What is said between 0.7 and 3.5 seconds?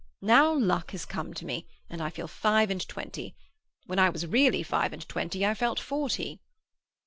has come to me, and I feel five and twenty.